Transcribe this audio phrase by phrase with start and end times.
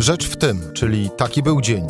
[0.00, 1.86] Rzecz w tym, czyli taki był dzień.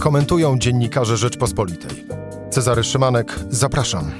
[0.00, 2.04] Komentują dziennikarze Rzeczpospolitej.
[2.50, 4.10] Cezary Szymanek, zapraszam.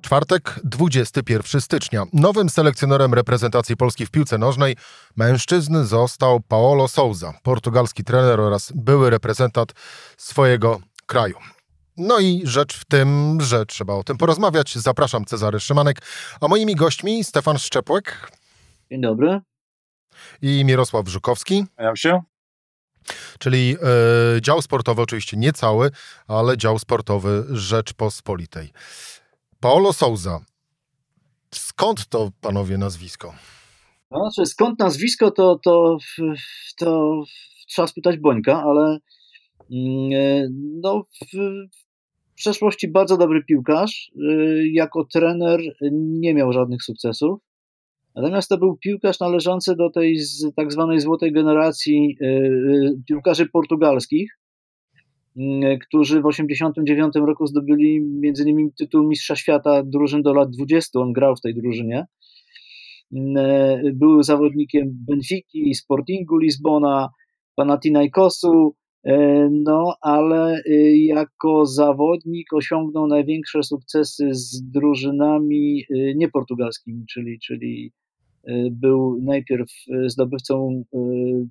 [0.00, 2.04] Czwartek, 21 stycznia.
[2.12, 4.76] Nowym selekcjonerem reprezentacji Polski w piłce nożnej
[5.16, 9.72] mężczyzn został Paolo Souza, portugalski trener oraz były reprezentant
[10.16, 11.36] swojego kraju.
[11.96, 14.78] No i rzecz w tym, że trzeba o tym porozmawiać.
[14.78, 16.02] Zapraszam Cezary Szymanek,
[16.40, 18.30] a moimi gośćmi Stefan Szczepłek.
[18.90, 19.40] Dzień dobry.
[20.42, 21.64] I Mirosław Żukowski.
[21.76, 22.20] Kłaniam się.
[23.38, 23.76] Czyli
[24.36, 25.90] e, dział sportowy, oczywiście nie cały,
[26.28, 28.72] ale dział sportowy Rzeczpospolitej.
[29.60, 30.40] Paolo Souza.
[31.54, 33.34] Skąd to panowie nazwisko?
[34.10, 35.96] No, znaczy, skąd nazwisko, to, to,
[36.78, 37.22] to
[37.68, 38.98] trzeba spytać Bońka, ale
[39.70, 41.36] mm, no, w,
[42.32, 44.12] w przeszłości bardzo dobry piłkarz.
[44.16, 45.60] Y, jako trener
[45.92, 47.40] nie miał żadnych sukcesów.
[48.14, 50.18] Natomiast to był piłkarz należący do tej
[50.56, 54.38] tak zwanej złotej generacji y, y, piłkarzy portugalskich,
[55.80, 61.00] którzy w 1989 roku zdobyli między innymi tytuł Mistrza Świata drużyn do lat 20.
[61.00, 62.06] On grał w tej drużynie.
[63.94, 67.08] Był zawodnikiem Benfiki, Sportingu Lizbona,
[67.54, 68.74] Panathinaikosu,
[69.04, 70.62] E, no, ale
[70.94, 75.84] jako zawodnik osiągnął największe sukcesy z drużynami
[76.16, 77.92] nieportugalskimi, czyli, czyli
[78.70, 79.70] był najpierw
[80.06, 80.84] zdobywcą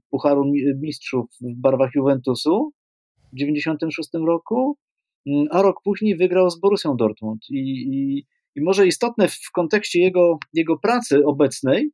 [0.09, 2.72] Pucharu Mistrzów w barwach Juventusu
[3.17, 4.78] w 1996 roku,
[5.52, 7.42] a rok później wygrał z Borussią Dortmund.
[7.50, 8.25] I, i,
[8.56, 11.92] i może istotne w kontekście jego, jego pracy obecnej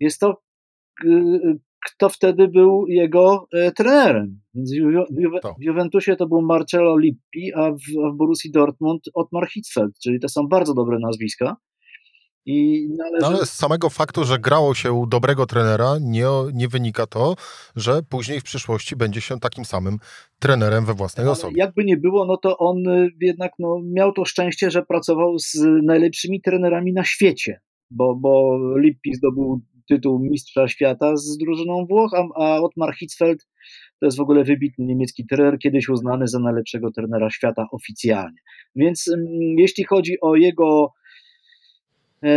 [0.00, 0.42] jest to,
[1.86, 4.40] kto wtedy był jego trenerem.
[4.54, 5.04] Więc Ju
[5.58, 10.20] w Juventusie to był Marcello Lippi, a w, a w Borussii Dortmund Otmar Hitzfeld, czyli
[10.20, 11.56] to są bardzo dobre nazwiska.
[12.50, 13.20] I należy...
[13.20, 17.34] no ale z samego faktu, że grało się u dobrego trenera, nie, nie wynika to,
[17.76, 19.98] że później w przyszłości będzie się takim samym
[20.38, 21.54] trenerem we własnej ale osobie.
[21.56, 25.54] Jakby nie było, no to on y, jednak no, miał to szczęście, że pracował z
[25.82, 27.60] najlepszymi trenerami na świecie,
[27.90, 33.46] bo, bo Lippi zdobył tytuł mistrza świata z drużyną Włoch, a, a Otmar Hitzfeld
[34.00, 38.38] to jest w ogóle wybitny niemiecki trener, kiedyś uznany za najlepszego trenera świata oficjalnie.
[38.76, 39.26] Więc mm,
[39.58, 40.92] jeśli chodzi o jego,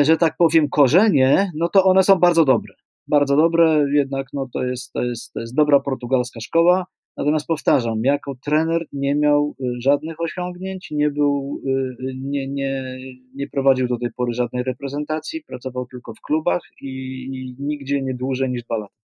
[0.01, 2.73] że tak powiem, korzenie, no to one są bardzo dobre.
[3.07, 6.85] Bardzo dobre, jednak no to, jest, to, jest, to jest dobra portugalska szkoła.
[7.17, 12.97] Natomiast powtarzam, jako trener nie miał y, żadnych osiągnięć, nie, był, y, nie, nie,
[13.35, 16.87] nie prowadził do tej pory żadnej reprezentacji, pracował tylko w klubach i,
[17.23, 19.00] i nigdzie nie dłużej niż dwa lata.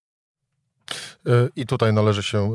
[1.55, 2.51] I tutaj należy się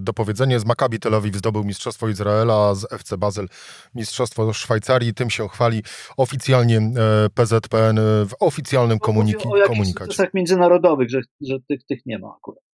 [0.00, 0.60] dopowiedzenie.
[0.60, 3.48] Z Maccabi Tel Awiw zdobył Mistrzostwo Izraela, z FC Basel
[3.94, 5.14] Mistrzostwo Szwajcarii.
[5.14, 5.82] Tym się chwali
[6.16, 6.92] oficjalnie
[7.34, 7.96] PZPN
[8.26, 10.04] w oficjalnym komuniki- o komunikacie.
[10.04, 12.64] sukcesach międzynarodowych, że, że tych, tych nie ma akurat.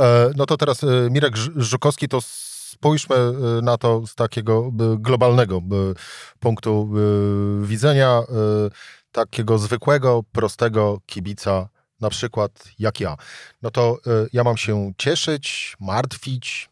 [0.00, 3.32] E, no to teraz e, Mirek Żukowski, to spójrzmy e,
[3.62, 5.60] na to z takiego globalnego
[6.40, 6.90] punktu
[7.62, 8.22] widzenia,
[9.12, 11.68] takiego zwykłego, prostego kibica,
[12.00, 13.16] na przykład jak ja.
[13.62, 13.98] No to
[14.32, 16.68] ja mam się cieszyć, martwić,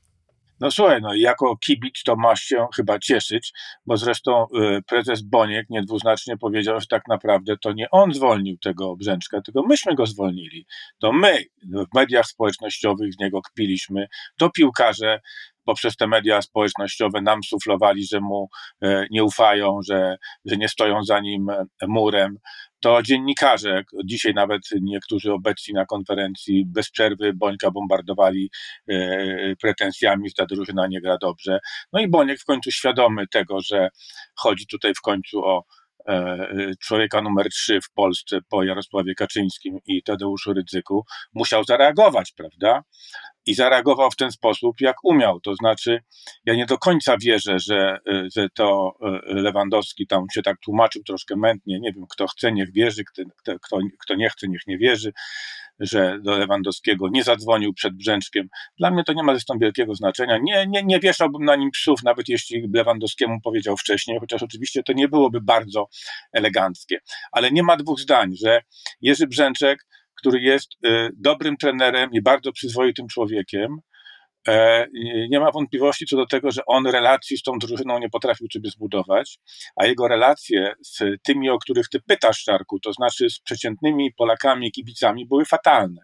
[0.60, 3.52] no słuchaj, no jako kibic to masz się chyba cieszyć,
[3.86, 8.96] bo zresztą y, prezes Boniek niedwuznacznie powiedział, że tak naprawdę to nie on zwolnił tego
[8.96, 10.66] Brzęczka, tylko myśmy go zwolnili.
[11.00, 14.06] To my w mediach społecznościowych z niego kpiliśmy,
[14.38, 15.20] to piłkarze
[15.66, 18.48] poprzez te media społecznościowe nam suflowali, że mu
[18.82, 22.38] e, nie ufają, że, że nie stoją za nim e, murem.
[22.80, 28.50] To dziennikarze, dzisiaj nawet niektórzy obecni na konferencji bez przerwy Bońka bombardowali
[28.88, 31.58] e, pretensjami, że ta drużyna nie gra dobrze.
[31.92, 33.88] No i Boniek w końcu świadomy tego, że
[34.34, 35.64] chodzi tutaj w końcu o
[36.80, 42.82] człowieka numer trzy w Polsce po Jarosławie Kaczyńskim i Tadeuszu Rydzyku, musiał zareagować, prawda?
[43.46, 45.40] i zareagował w ten sposób, jak umiał.
[45.40, 46.00] To znaczy,
[46.44, 48.96] ja nie do końca wierzę, że, y, że to
[49.30, 51.80] y, Lewandowski tam się tak tłumaczył troszkę mętnie.
[51.80, 53.22] Nie wiem, kto chce, niech wierzy, kto,
[53.62, 55.12] kto, kto nie chce, niech nie wierzy,
[55.80, 58.48] że do Lewandowskiego nie zadzwonił przed Brzęczkiem.
[58.78, 60.38] Dla mnie to nie ma zresztą wielkiego znaczenia.
[60.42, 64.92] Nie, nie, nie wieszałbym na nim psów, nawet jeśli Lewandowskiemu powiedział wcześniej, chociaż oczywiście to
[64.92, 65.88] nie byłoby bardzo
[66.32, 66.98] eleganckie.
[67.32, 68.60] Ale nie ma dwóch zdań, że
[69.00, 69.86] Jerzy Brzęczek
[70.16, 73.76] który jest y, dobrym trenerem i bardzo przyzwoitym człowiekiem.
[74.48, 74.86] E,
[75.30, 78.70] nie ma wątpliwości co do tego, że on relacji z tą drużyną nie potrafił sobie
[78.70, 79.38] zbudować,
[79.76, 84.72] a jego relacje z tymi, o których ty pytasz, Czarku, to znaczy z przeciętnymi Polakami,
[84.72, 86.02] kibicami, były fatalne.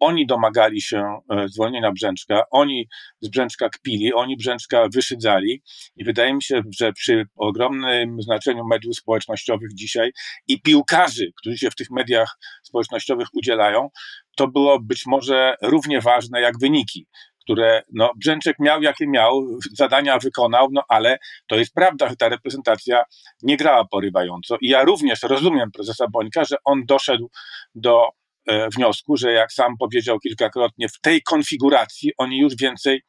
[0.00, 2.88] oni domagali się e, zwolnienia Brzęczka, oni
[3.20, 5.62] z Brzęczka kpili, oni Brzęczka wyszydzali
[5.96, 10.10] i wydaje mi się, że przy ogromnym znaczeniu mediów społecznościowych dzisiaj
[10.48, 13.88] i piłkarzy, którzy się w tych mediach społecznościowych udzielają,
[14.36, 17.06] to było być może równie ważne jak wyniki
[17.46, 22.28] które no, Brzęczek miał jakie miał, zadania wykonał, no ale to jest prawda, że ta
[22.28, 23.02] reprezentacja
[23.42, 24.56] nie grała porywająco.
[24.60, 27.30] I ja również rozumiem prezesa Bońka, że on doszedł
[27.74, 28.08] do
[28.46, 33.02] e, wniosku, że jak sam powiedział kilkakrotnie, w tej konfiguracji oni już więcej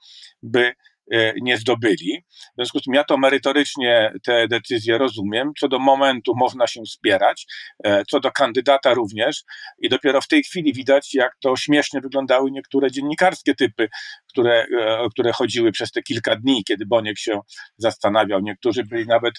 [0.44, 0.74] by
[1.12, 2.24] E, nie zdobyli.
[2.30, 5.52] W związku z tym ja to merytorycznie te decyzje rozumiem.
[5.60, 7.46] Co do momentu można się spierać,
[7.84, 9.44] e, co do kandydata również.
[9.80, 13.90] I dopiero w tej chwili widać, jak to śmiesznie wyglądały niektóre dziennikarskie typy,
[14.38, 17.40] które, e, które chodziły przez te kilka dni, kiedy Boniek się
[17.78, 18.40] zastanawiał.
[18.40, 19.34] Niektórzy byli nawet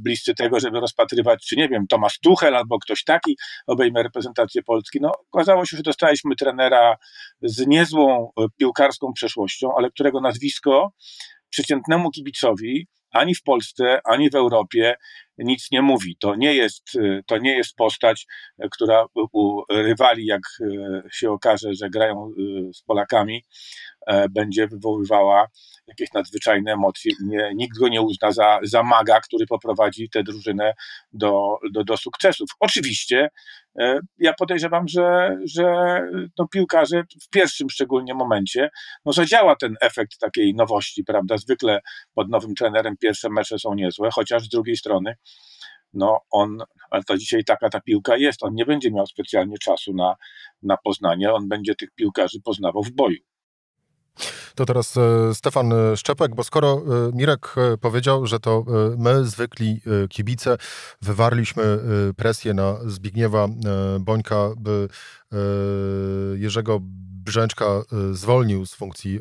[0.00, 4.98] bliscy tego, żeby rozpatrywać, czy nie wiem, Tomasz Tuchel albo ktoś taki obejmie reprezentację Polski.
[5.00, 6.96] No, okazało się, że dostaliśmy trenera
[7.42, 10.92] z niezłą piłkarską przeszłością, ale którego nazwisko
[11.50, 14.94] przeciętnemu kibicowi ani w Polsce, ani w Europie
[15.38, 16.16] nic nie mówi.
[16.20, 16.84] To nie jest,
[17.26, 18.26] to nie jest postać,
[18.70, 20.42] która u rywali, jak
[21.12, 22.32] się okaże, że grają
[22.74, 23.42] z Polakami,
[24.06, 25.46] e, będzie wywoływała
[25.86, 27.12] jakieś nadzwyczajne emocje.
[27.24, 30.74] Nie, nikt go nie uzna za, za maga, który poprowadzi tę drużynę
[31.12, 32.50] do, do, do sukcesów.
[32.60, 33.28] Oczywiście
[33.80, 35.98] e, ja podejrzewam, że, że
[36.38, 38.70] no, piłkarze w pierwszym szczególnie momencie
[39.04, 41.36] no, zadziała ten efekt takiej nowości, prawda?
[41.36, 41.80] Zwykle
[42.14, 45.14] pod nowym trenerem pierwsze mecze są niezłe, chociaż z drugiej strony
[45.94, 46.58] no on,
[46.90, 50.16] ale to dzisiaj taka ta piłka jest, on nie będzie miał specjalnie czasu na,
[50.62, 53.18] na poznanie, on będzie tych piłkarzy poznawał w boju.
[54.54, 56.82] To teraz e, Stefan Szczepek, bo skoro e,
[57.16, 58.64] Mirek e, powiedział, że to
[58.98, 59.80] my, zwykli
[60.10, 60.56] kibice,
[61.02, 61.62] wywarliśmy
[62.16, 63.48] presję na Zbigniewa
[64.00, 64.88] Bońka, by
[66.34, 66.78] Jerzego
[67.24, 69.20] Brzęczka zwolnił z funkcji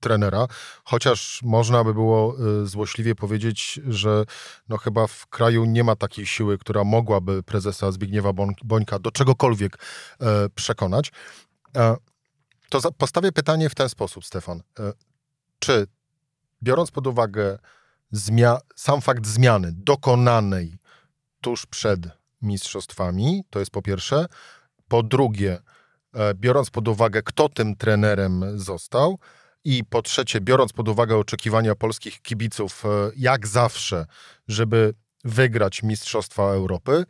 [0.00, 0.46] trenera,
[0.84, 4.24] chociaż można by było złośliwie powiedzieć, że
[4.68, 8.32] no chyba w kraju nie ma takiej siły, która mogłaby prezesa Zbigniewa
[8.64, 9.78] Bońka do czegokolwiek
[10.54, 11.12] przekonać.
[12.68, 14.62] To postawię pytanie w ten sposób, Stefan.
[14.78, 14.92] E,
[15.58, 15.86] czy
[16.62, 17.58] biorąc pod uwagę
[18.76, 20.78] sam fakt zmiany dokonanej
[21.40, 22.00] tuż przed
[22.42, 24.26] mistrzostwami, to jest po pierwsze.
[24.88, 25.58] Po drugie,
[26.14, 29.18] e, biorąc pod uwagę, kto tym trenerem został,
[29.68, 34.06] i po trzecie, biorąc pod uwagę oczekiwania polskich kibiców, e, jak zawsze,
[34.48, 34.94] żeby
[35.24, 37.04] wygrać Mistrzostwa Europy,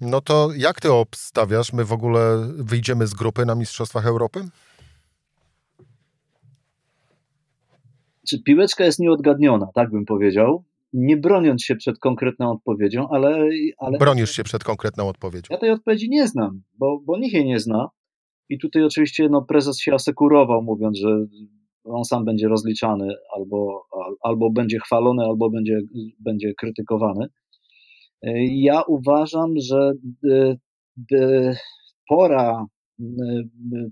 [0.00, 1.72] no to jak ty obstawiasz?
[1.72, 4.40] My w ogóle wyjdziemy z grupy na Mistrzostwach Europy?
[8.28, 10.64] Czy piłeczka jest nieodgadniona, tak bym powiedział.
[10.92, 13.48] Nie broniąc się przed konkretną odpowiedzią, ale.
[13.78, 15.46] ale Bronisz się przed konkretną odpowiedzią.
[15.50, 17.88] Ja tej odpowiedzi nie znam, bo, bo nikt jej nie zna.
[18.50, 21.26] I tutaj oczywiście no, prezes się asekurował, mówiąc, że
[21.84, 23.86] on sam będzie rozliczany, albo,
[24.22, 25.80] albo będzie chwalony, albo będzie,
[26.18, 27.26] będzie krytykowany.
[28.50, 29.92] Ja uważam, że
[30.30, 31.56] e,
[32.08, 32.66] pora,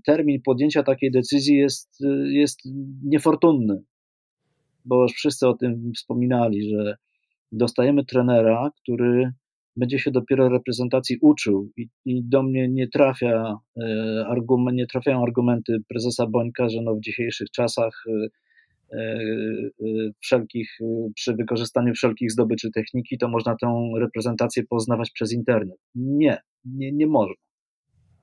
[0.05, 2.59] termin podjęcia takiej decyzji jest, jest
[3.03, 3.83] niefortunny,
[4.85, 6.95] bo już wszyscy o tym wspominali, że
[7.51, 9.31] dostajemy trenera, który
[9.75, 15.23] będzie się dopiero reprezentacji uczył i, i do mnie nie trafia e, argument, nie trafiają
[15.23, 18.27] argumenty prezesa Bońka, że no w dzisiejszych czasach e,
[18.93, 19.17] E,
[20.19, 20.77] wszelkich,
[21.15, 25.77] przy wykorzystaniu wszelkich zdobyczy techniki, to można tę reprezentację poznawać przez internet.
[25.95, 27.35] Nie, nie, nie można.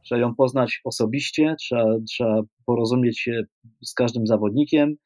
[0.04, 3.42] Trzeba ją poznać osobiście, trzeba, trzeba porozumieć się
[3.82, 4.96] z każdym zawodnikiem.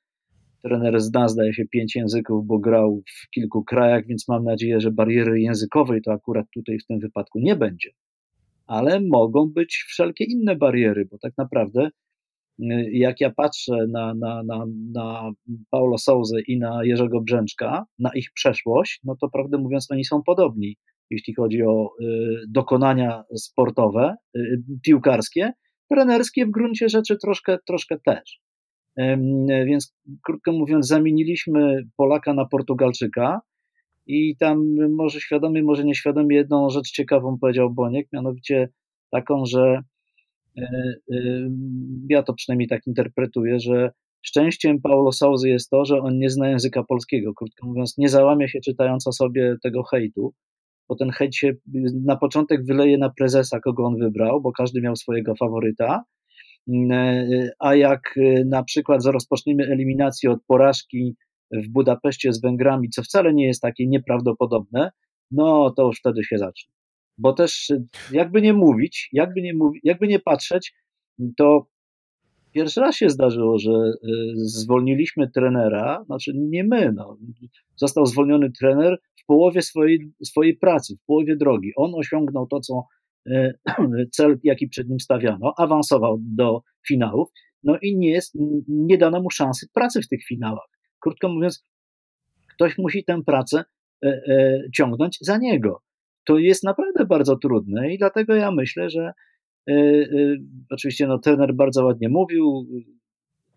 [0.62, 4.90] Trener zna, zdaje się, pięć języków, bo grał w kilku krajach, więc mam nadzieję, że
[4.90, 7.90] bariery językowej to akurat tutaj w tym wypadku nie będzie.
[8.66, 11.90] Ale mogą być wszelkie inne bariery, bo tak naprawdę
[12.92, 15.30] jak ja patrzę na, na, na, na
[15.70, 20.22] Paulo Souza i na Jerzego Brzęczka, na ich przeszłość, no to prawdę mówiąc, oni są
[20.22, 20.76] podobni,
[21.10, 22.06] jeśli chodzi o y,
[22.48, 25.52] dokonania sportowe, y, piłkarskie,
[25.90, 28.40] trenerskie w gruncie rzeczy troszkę, troszkę też.
[29.66, 29.94] Więc
[30.26, 33.40] krótko mówiąc, zamieniliśmy Polaka na Portugalczyka
[34.06, 34.64] i tam
[34.96, 38.68] może świadomie, może nieświadomie jedną rzecz ciekawą powiedział Boniek, mianowicie
[39.10, 39.82] taką, że
[40.58, 41.50] E, e,
[42.08, 43.90] ja to przynajmniej tak interpretuję, że
[44.22, 47.34] szczęściem Paulo Souzy jest to, że on nie zna języka polskiego.
[47.34, 50.34] Krótko mówiąc, nie załamie się czytając o sobie tego hejtu,
[50.88, 51.52] bo ten hejt się
[52.04, 56.04] na początek wyleje na prezesa, kogo on wybrał, bo każdy miał swojego faworyta.
[56.68, 61.16] E, a jak na przykład rozpoczniemy eliminację od porażki
[61.52, 64.90] w Budapeszcie z Węgrami, co wcale nie jest takie nieprawdopodobne,
[65.30, 66.72] no to już wtedy się zacznie
[67.20, 67.72] bo też
[68.12, 70.74] jakby nie mówić, jakby nie, mówi, jakby nie patrzeć,
[71.36, 71.66] to
[72.52, 73.92] pierwszy raz się zdarzyło, że
[74.34, 77.16] zwolniliśmy trenera, znaczy nie my, no,
[77.76, 81.72] został zwolniony trener w połowie swojej, swojej pracy, w połowie drogi.
[81.76, 82.84] On osiągnął to, co
[84.16, 87.28] cel, jaki przed nim stawiano, awansował do finałów,
[87.62, 88.34] no i nie, jest,
[88.68, 90.68] nie dano mu szansy pracy w tych finałach.
[91.00, 91.64] Krótko mówiąc,
[92.54, 93.64] ktoś musi tę pracę
[94.04, 95.82] e, e, ciągnąć za niego.
[96.24, 99.12] To jest naprawdę bardzo trudne i dlatego ja myślę, że
[99.70, 99.74] e,
[100.70, 102.66] oczywiście no, trener bardzo ładnie mówił,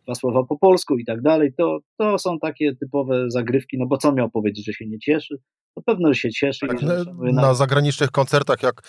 [0.04, 3.98] dwa słowa po polsku i tak dalej, to, to są takie typowe zagrywki, no bo
[3.98, 5.36] co miał powiedzieć, że się nie cieszy?
[5.78, 6.68] Na pewno się cieszy.
[6.68, 8.82] Tak, na, na zagranicznych koncertach, jak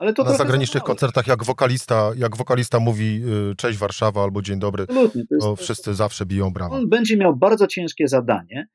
[0.00, 4.58] ale to na zagranicznych koncertach, jak wokalista, jak wokalista mówi y, cześć Warszawa albo dzień
[4.58, 6.74] dobry, to, jest, to wszyscy zawsze biją brawo.
[6.74, 8.66] On będzie miał bardzo ciężkie zadanie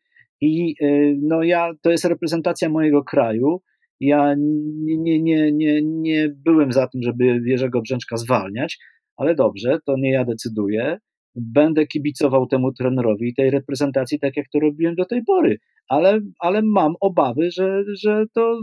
[0.41, 3.61] i y, no ja, to jest reprezentacja mojego kraju.
[3.99, 8.77] Ja nie, nie, nie, nie, nie byłem za tym, żeby Jerzego Brzęczka zwalniać,
[9.17, 10.97] ale dobrze, to nie ja decyduję.
[11.35, 15.57] Będę kibicował temu trenerowi i tej reprezentacji tak, jak to robiłem do tej pory,
[15.89, 18.61] ale, ale mam obawy, że, że to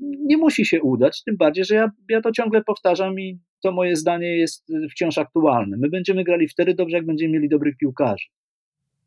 [0.00, 3.96] nie musi się udać, tym bardziej, że ja, ja to ciągle powtarzam i to moje
[3.96, 5.76] zdanie jest wciąż aktualne.
[5.76, 8.26] My będziemy grali wtedy dobrze, jak będziemy mieli dobrych piłkarzy.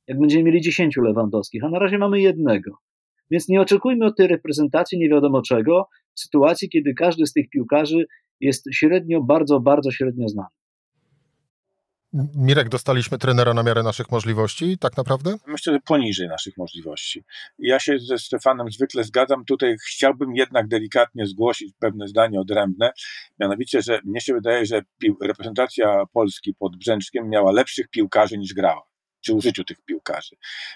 [0.08, 2.72] Jak będziemy mieli dziesięciu Lewandowskich, a na razie mamy jednego.
[3.32, 7.50] Więc nie oczekujmy od tej reprezentacji nie wiadomo czego, w sytuacji, kiedy każdy z tych
[7.50, 8.06] piłkarzy
[8.40, 10.50] jest średnio, bardzo, bardzo średnio znany.
[12.14, 15.36] Mirek, dostaliśmy trenera na miarę naszych możliwości, tak naprawdę?
[15.48, 17.24] Myślę, że poniżej naszych możliwości.
[17.60, 19.46] Ja się ze Stefanem zwykle zgadzam.
[19.46, 22.92] Tutaj chciałbym jednak delikatnie zgłosić pewne zdanie odrębne.
[23.40, 24.82] Mianowicie, że mnie się wydaje, że
[25.22, 28.89] reprezentacja Polski pod Brzęczkiem miała lepszych piłkarzy niż grała
[29.22, 30.36] czy użyciu tych piłkarzy.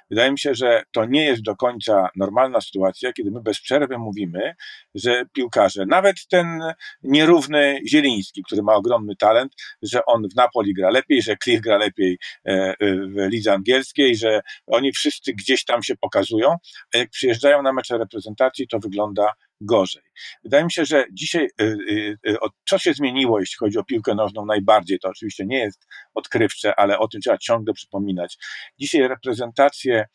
[0.09, 3.97] Wydaje mi się, że to nie jest do końca normalna sytuacja, kiedy my bez przerwy
[3.97, 4.55] mówimy,
[4.95, 6.61] że piłkarze, nawet ten
[7.03, 11.77] nierówny Zieliński, który ma ogromny talent, że on w Napoli gra lepiej, że Klich gra
[11.77, 16.57] lepiej e, e, w lidze angielskiej, że oni wszyscy gdzieś tam się pokazują,
[16.93, 19.33] a jak przyjeżdżają na mecze reprezentacji, to wygląda
[19.65, 20.03] gorzej.
[20.43, 22.37] Wydaje mi się, że dzisiaj y, y, y,
[22.69, 26.99] co się zmieniło, jeśli chodzi o piłkę nożną najbardziej, to oczywiście nie jest odkrywcze, ale
[26.99, 28.37] o tym trzeba ciągle przypominać.
[28.79, 30.05] Dzisiaj reprezentacje,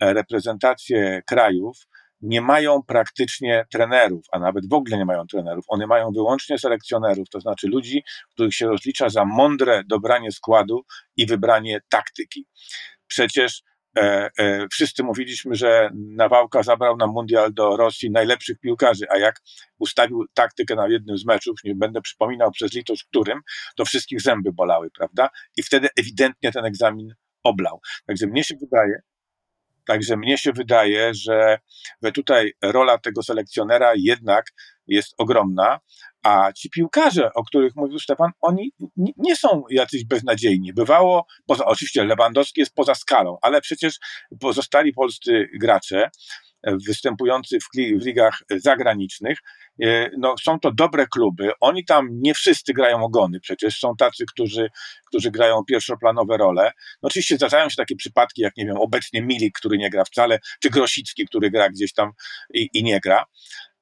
[0.00, 1.76] reprezentacje krajów
[2.22, 5.64] nie mają praktycznie trenerów, a nawet w ogóle nie mają trenerów.
[5.68, 10.84] One mają wyłącznie selekcjonerów, to znaczy ludzi, których się rozlicza za mądre dobranie składu
[11.16, 12.46] i wybranie taktyki.
[13.06, 13.62] Przecież
[13.96, 19.40] E, e, wszyscy mówiliśmy, że Nawałka zabrał na mundial do Rosji najlepszych piłkarzy, a jak
[19.78, 23.40] ustawił taktykę na jednym z meczów, nie będę przypominał przez litość którym,
[23.76, 25.28] to wszystkich zęby bolały, prawda?
[25.56, 27.80] I wtedy ewidentnie ten egzamin oblał.
[28.06, 29.02] Także mnie się wydaje,
[29.86, 31.58] Także mnie się wydaje, że
[32.14, 34.44] tutaj rola tego selekcjonera jednak
[34.86, 35.80] jest ogromna,
[36.22, 38.72] a ci piłkarze, o których mówił Stefan, oni
[39.16, 40.72] nie są jacyś beznadziejni.
[40.72, 43.98] Bywało, poza, oczywiście Lewandowski jest poza skalą, ale przecież
[44.40, 46.10] pozostali polscy gracze,
[46.86, 47.66] występujący w,
[48.04, 49.38] ligach zagranicznych,
[50.18, 51.50] no, są to dobre kluby.
[51.60, 54.70] Oni tam nie wszyscy grają ogony, przecież są tacy, którzy,
[55.08, 56.72] którzy grają pierwszoplanowe role.
[57.02, 60.38] No, oczywiście zdarzają się takie przypadki, jak nie wiem, obecnie Milik, który nie gra wcale,
[60.60, 62.10] czy Grosicki, który gra gdzieś tam
[62.54, 63.24] i, i nie gra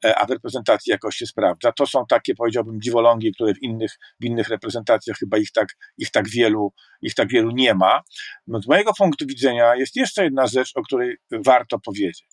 [0.05, 1.73] e, a w reprezentacji jakoś się sprawdza.
[1.73, 6.11] To są takie, powiedziałbym, dziwolągi, które w innych, w innych reprezentacjach chyba ich tak, ich
[6.11, 8.03] tak wielu, ich tak wielu nie ma.
[8.47, 12.27] No, z mojego punktu widzenia jest jeszcze jedna rzecz, o której warto powiedzieć.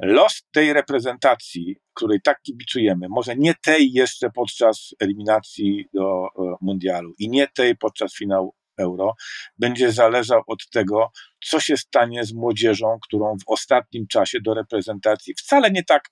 [0.00, 7.12] Los tej reprezentacji, której tak kibicujemy, może nie tej jeszcze podczas eliminacji do e, mundialu
[7.18, 9.14] i nie tej podczas finału euro,
[9.58, 11.10] będzie zależał od tego,
[11.44, 16.10] co się stanie z młodzieżą, którą w ostatnim czasie do reprezentacji wcale nie tak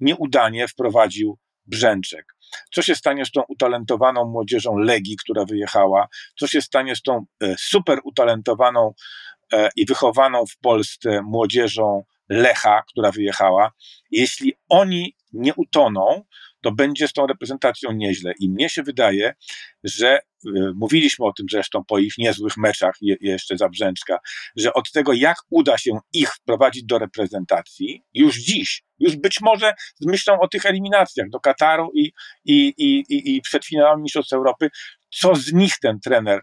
[0.00, 2.24] nieudanie wprowadził Brzęczek.
[2.72, 6.08] Co się stanie z tą utalentowaną młodzieżą Legii, która wyjechała?
[6.38, 8.94] Co się stanie z tą e, super utalentowaną
[9.52, 13.72] e, i wychowaną w Polsce młodzieżą Lecha, która wyjechała,
[14.10, 16.24] jeśli oni nie utoną,
[16.60, 18.32] to będzie z tą reprezentacją nieźle.
[18.40, 19.34] I mnie się wydaje,
[19.84, 24.18] że y, mówiliśmy o tym zresztą po ich niezłych meczach je, jeszcze za Brzęczka,
[24.56, 29.72] że od tego, jak uda się ich wprowadzić do reprezentacji, już dziś, już być może
[30.00, 32.12] z myślą o tych eliminacjach do Kataru i,
[32.44, 34.68] i, i, i, i przed finałem Mistrzostw Europy,
[35.10, 36.42] co z nich ten trener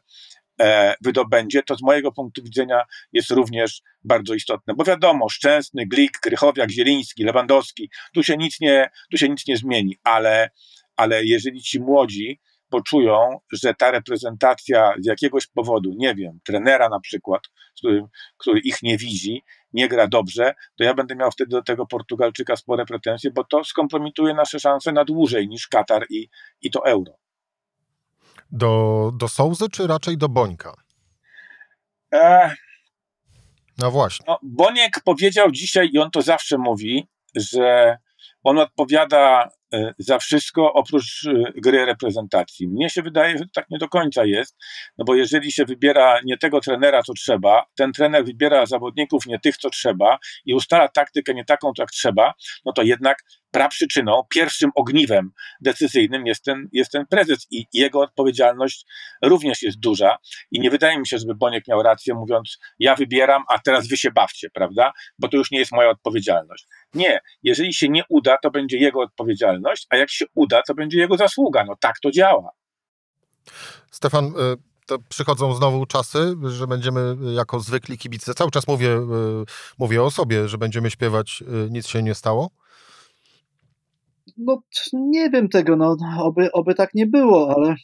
[1.01, 2.83] wydobędzie, to z mojego punktu widzenia
[3.13, 4.73] jest również bardzo istotne.
[4.73, 9.57] Bo wiadomo, Szczęsny, Glik, Krychowiak, Zieliński, Lewandowski, tu się nic nie, tu się nic nie
[9.57, 10.49] zmieni, ale,
[10.95, 16.99] ale jeżeli ci młodzi poczują, że ta reprezentacja z jakiegoś powodu, nie wiem, trenera na
[16.99, 17.41] przykład,
[17.77, 18.03] który,
[18.37, 19.43] który ich nie widzi,
[19.73, 23.63] nie gra dobrze, to ja będę miał wtedy do tego Portugalczyka spore pretensje, bo to
[23.63, 26.29] skompromituje nasze szanse na dłużej niż Katar i,
[26.61, 27.13] i to euro.
[28.51, 30.73] Do, do Sołzy, czy raczej do Bońka?
[32.13, 32.55] E...
[33.77, 34.25] No właśnie.
[34.27, 37.97] No, Boniek powiedział dzisiaj, i on to zawsze mówi, że
[38.43, 39.49] on odpowiada
[39.99, 42.67] za wszystko oprócz e, gry reprezentacji.
[42.67, 44.57] Mnie się wydaje, że tak nie do końca jest,
[44.97, 49.39] no bo jeżeli się wybiera nie tego trenera, co trzeba, ten trener wybiera zawodników nie
[49.39, 52.33] tych, co trzeba i ustala taktykę nie taką, jak trzeba,
[52.65, 53.17] no to jednak
[53.55, 55.31] praprzyczyną, pierwszym ogniwem
[55.61, 58.85] decyzyjnym jest ten, jest ten prezes i jego odpowiedzialność
[59.21, 60.17] również jest duża
[60.51, 63.97] i nie wydaje mi się, żeby Boniek miał rację mówiąc, ja wybieram, a teraz wy
[63.97, 64.91] się bawcie, prawda?
[65.19, 66.67] Bo to już nie jest moja odpowiedzialność.
[66.93, 69.54] Nie, jeżeli się nie uda, to będzie jego odpowiedzialność,
[69.89, 71.63] a jak się uda, to będzie jego zasługa.
[71.65, 72.49] No tak to działa.
[73.91, 74.31] Stefan, y,
[74.85, 79.45] to przychodzą znowu czasy, że będziemy jako zwykli kibice, cały czas mówię, y,
[79.79, 82.49] mówię o sobie, że będziemy śpiewać y, nic się nie stało?
[84.37, 84.61] No
[84.93, 87.75] nie wiem tego, no oby, oby tak nie było, ale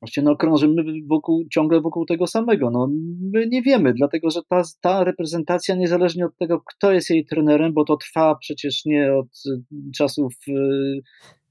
[0.00, 2.70] Właśnie no, krążymy wokół, ciągle wokół tego samego.
[2.70, 2.88] No,
[3.32, 7.72] my nie wiemy, dlatego że ta, ta reprezentacja, niezależnie od tego, kto jest jej trenerem,
[7.72, 9.62] bo to trwa przecież nie od y,
[9.96, 11.02] czasów yy,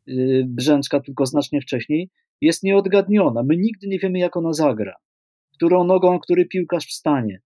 [0.08, 2.10] yy, Brzęczka, tylko znacznie wcześniej,
[2.42, 3.44] jest nieodgadniona.
[3.44, 4.96] My nigdy nie wiemy, jak ona zagra,
[5.54, 7.42] którą nogą, który piłkarz wstanie.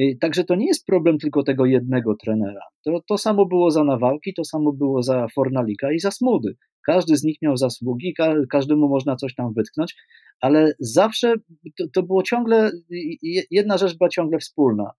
[0.00, 2.60] Yy, także to nie jest problem tylko tego jednego trenera.
[2.84, 6.56] To, to samo było za Nawałki, to samo było za Fornalika i za Smudy.
[6.86, 8.14] Każdy z nich miał zasługi,
[8.50, 9.96] każdemu można coś tam wytknąć,
[10.40, 11.34] ale zawsze
[11.78, 12.70] to, to było ciągle,
[13.50, 14.90] jedna rzecz była ciągle wspólna.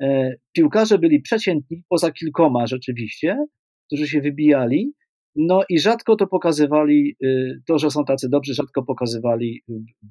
[0.00, 3.46] E, piłkarze byli przeciętni, poza kilkoma rzeczywiście,
[3.86, 4.92] którzy się wybijali,
[5.36, 9.62] no i rzadko to pokazywali, y, to, że są tacy dobrzy, rzadko pokazywali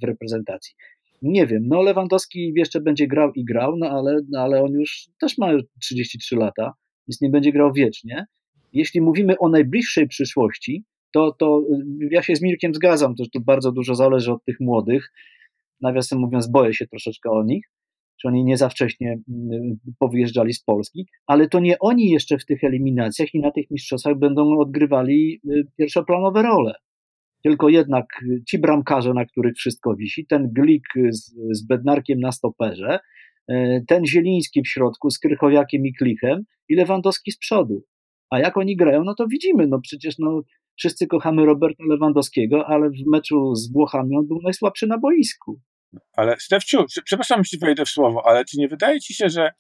[0.02, 0.76] w reprezentacji.
[1.22, 5.08] Nie wiem, no Lewandowski jeszcze będzie grał i grał, no ale, no ale on już
[5.20, 5.52] też ma
[5.82, 6.74] 33 lata,
[7.08, 8.26] więc nie będzie grał wiecznie.
[8.74, 11.62] Jeśli mówimy o najbliższej przyszłości, to, to
[12.12, 15.12] ja się z Mirkiem zgadzam, to, to bardzo dużo zależy od tych młodych.
[15.82, 17.66] Nawiasem mówiąc, boję się troszeczkę o nich,
[18.24, 22.46] że oni nie za wcześnie mm, powyjeżdżali z Polski, ale to nie oni jeszcze w
[22.46, 26.74] tych eliminacjach i na tych mistrzostwach będą odgrywali y, pierwszoplanowe role.
[27.44, 28.06] Tylko jednak
[28.50, 33.00] ci bramkarze, na których wszystko wisi, ten Glik z, z Bednarkiem na stoperze,
[33.52, 37.84] y, ten Zieliński w środku z Krychowiakiem i Klichem i Lewandowski z przodu.
[38.30, 40.42] A jak oni grają, no to widzimy, no przecież no,
[40.78, 45.62] wszyscy kochamy Roberta Lewandowskiego, ale w meczu z Włochami on był najsłabszy na boisku.
[46.14, 49.52] Ale Stefciu, przepraszam, że wejdę w słowo, ale czy nie wydaje ci się, że,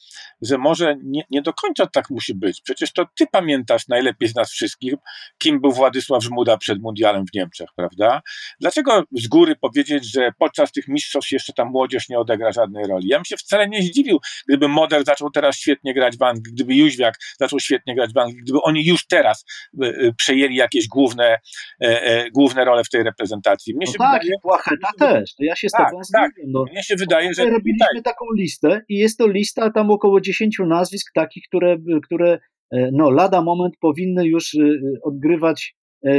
[0.41, 2.62] że może nie, nie do końca tak musi być?
[2.62, 4.94] Przecież to ty pamiętasz najlepiej z nas wszystkich,
[5.38, 8.22] kim był Władysław Żmuda przed mundialem w Niemczech, prawda?
[8.60, 13.08] Dlaczego z góry powiedzieć, że podczas tych mistrzostw jeszcze ta młodzież nie odegra żadnej roli?
[13.08, 16.76] Ja bym się wcale nie zdziwił, gdyby Moder zaczął teraz świetnie grać w Anglii, gdyby
[16.76, 19.46] Jóźwiak zaczął świetnie grać w Anglii, gdyby oni już teraz
[19.84, 21.39] y, y, przejęli jakieś główne,
[21.84, 23.76] y, główne role w tej reprezentacji.
[23.76, 26.21] Mnie no tak, wydaje, Płacheta też, to ja się z tak, tobą tak.
[26.48, 27.50] No, Mnie się wydaje, że.
[27.50, 28.04] Robiliśmy tak.
[28.04, 32.40] taką listę i jest to lista tam około 10 nazwisk takich, które, które
[32.72, 34.60] e, no, lada moment powinny już e,
[35.04, 36.12] odgrywać, e,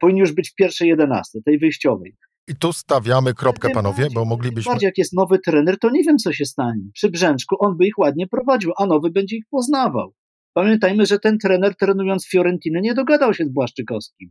[0.00, 2.16] powinny już być w pierwszej jedenastce, tej wyjściowej.
[2.48, 4.70] I tu stawiamy kropkę, tym panowie, bardziej, bo moglibyśmy.
[4.70, 6.82] Bardziej jak jest nowy trener, to nie wiem, co się stanie.
[6.94, 10.14] Przy Brzęczku on by ich ładnie prowadził, a nowy będzie ich poznawał.
[10.54, 14.30] Pamiętajmy, że ten trener trenując Fiorentinę nie dogadał się z Błaszczykowskim.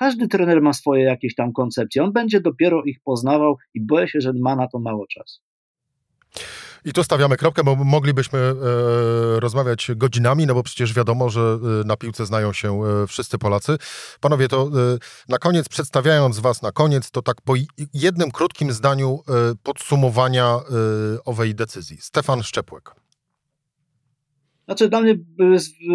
[0.00, 2.04] Każdy trener ma swoje jakieś tam koncepcje.
[2.04, 5.40] On będzie dopiero ich poznawał i boję się, że ma na to mało czasu.
[6.84, 8.54] I tu stawiamy kropkę, bo moglibyśmy e,
[9.40, 13.76] rozmawiać godzinami, no bo przecież wiadomo, że e, na piłce znają się e, wszyscy Polacy.
[14.20, 14.68] Panowie, to e,
[15.28, 17.54] na koniec, przedstawiając Was na koniec, to tak po
[17.94, 19.32] jednym krótkim zdaniu e,
[19.62, 20.60] podsumowania e,
[21.24, 21.96] owej decyzji.
[22.00, 22.94] Stefan Szczepłek.
[24.64, 25.14] Znaczy dla mnie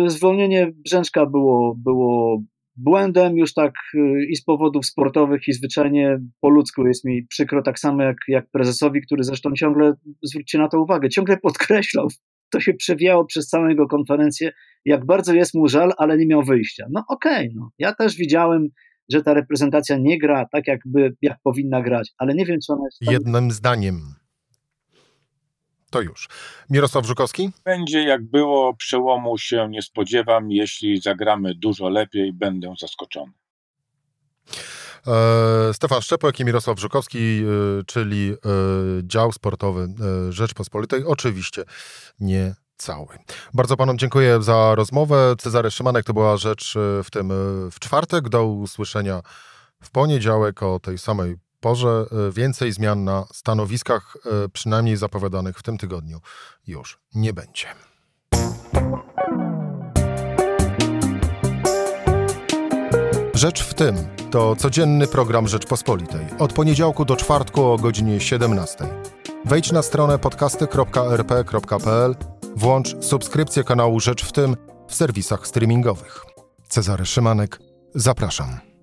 [0.07, 2.41] zwolnienie Brzęczka było, było
[2.75, 7.63] błędem już tak y, i z powodów sportowych, i zwyczajnie po ludzku jest mi przykro,
[7.63, 12.07] tak samo jak, jak prezesowi, który zresztą ciągle, zwróćcie na to uwagę, ciągle podkreślał,
[12.49, 14.51] to się przewijało przez całą jego konferencję,
[14.85, 16.85] jak bardzo jest mu żal, ale nie miał wyjścia.
[16.91, 17.69] No okej, okay, no.
[17.79, 18.67] ja też widziałem,
[19.11, 22.83] że ta reprezentacja nie gra tak, jakby, jak powinna grać, ale nie wiem, czy ona
[22.85, 23.11] jest...
[23.13, 23.95] Jednym zdaniem
[25.95, 26.27] to już.
[26.69, 27.49] Mirosław Żukowski?
[27.65, 30.51] Będzie jak było, przełomu się nie spodziewam.
[30.51, 33.31] Jeśli zagramy dużo lepiej, będę zaskoczony.
[35.07, 38.35] E, Stefan Szczepek i Mirosław Żukowski, e, czyli e,
[39.03, 39.87] dział sportowy
[40.29, 41.03] Rzeczpospolitej.
[41.05, 41.63] Oczywiście
[42.19, 43.17] nie cały.
[43.53, 45.35] Bardzo panom dziękuję za rozmowę.
[45.37, 47.29] Cezary Szymanek to była rzecz w tym
[47.71, 48.29] w czwartek.
[48.29, 49.21] Do usłyszenia
[49.83, 55.63] w poniedziałek o tej samej porze e, więcej zmian na stanowiskach, e, przynajmniej zapowiadanych w
[55.63, 56.19] tym tygodniu,
[56.67, 57.67] już nie będzie.
[63.33, 63.95] Rzecz w tym
[64.31, 66.25] to codzienny program Rzeczpospolitej.
[66.39, 68.85] Od poniedziałku do czwartku o godzinie 17.
[69.45, 72.15] Wejdź na stronę podcasty.rp.pl,
[72.55, 74.55] włącz subskrypcję kanału Rzecz w tym
[74.87, 76.25] w serwisach streamingowych.
[76.69, 77.59] Cezary Szymanek,
[77.95, 78.74] zapraszam.